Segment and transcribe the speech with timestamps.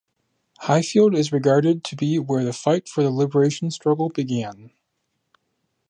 [0.61, 4.71] Highfield is regarded to be where the fight for the liberation struggle began.